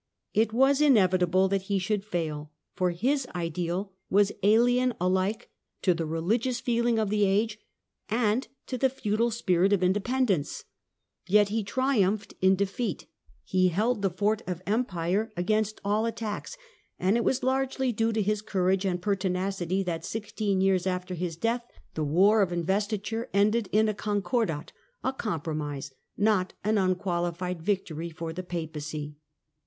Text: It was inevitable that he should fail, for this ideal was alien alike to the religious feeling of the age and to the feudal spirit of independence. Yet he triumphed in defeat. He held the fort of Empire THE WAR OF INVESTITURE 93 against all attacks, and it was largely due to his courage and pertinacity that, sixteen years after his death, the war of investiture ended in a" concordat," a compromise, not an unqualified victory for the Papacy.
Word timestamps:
It 0.33 0.51
was 0.51 0.81
inevitable 0.81 1.47
that 1.49 1.61
he 1.69 1.77
should 1.77 2.03
fail, 2.03 2.51
for 2.73 2.91
this 2.91 3.27
ideal 3.35 3.91
was 4.09 4.31
alien 4.41 4.95
alike 4.99 5.51
to 5.83 5.93
the 5.93 6.07
religious 6.07 6.59
feeling 6.59 6.97
of 6.97 7.11
the 7.11 7.23
age 7.23 7.59
and 8.09 8.47
to 8.65 8.79
the 8.79 8.89
feudal 8.89 9.29
spirit 9.29 9.71
of 9.73 9.83
independence. 9.83 10.63
Yet 11.27 11.49
he 11.49 11.63
triumphed 11.63 12.33
in 12.41 12.55
defeat. 12.55 13.05
He 13.43 13.67
held 13.67 14.01
the 14.01 14.09
fort 14.09 14.41
of 14.47 14.63
Empire 14.65 14.65
THE 14.65 14.73
WAR 14.73 14.77
OF 14.77 15.19
INVESTITURE 15.19 15.33
93 15.37 15.43
against 15.59 15.81
all 15.85 16.05
attacks, 16.07 16.57
and 16.99 17.15
it 17.15 17.23
was 17.23 17.43
largely 17.43 17.91
due 17.91 18.11
to 18.11 18.23
his 18.23 18.41
courage 18.41 18.85
and 18.85 18.99
pertinacity 18.99 19.83
that, 19.83 20.03
sixteen 20.03 20.61
years 20.61 20.87
after 20.87 21.13
his 21.13 21.35
death, 21.35 21.63
the 21.93 22.03
war 22.03 22.41
of 22.41 22.51
investiture 22.51 23.29
ended 23.35 23.69
in 23.71 23.87
a" 23.87 23.93
concordat," 23.93 24.71
a 25.03 25.13
compromise, 25.13 25.91
not 26.17 26.53
an 26.63 26.79
unqualified 26.79 27.61
victory 27.61 28.09
for 28.09 28.33
the 28.33 28.41
Papacy. 28.41 29.15